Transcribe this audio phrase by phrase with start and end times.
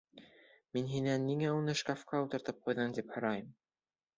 [0.77, 3.57] Мин һинән, ниңә уны шкафҡа ултыртып ҡуйҙың, тип һорайым!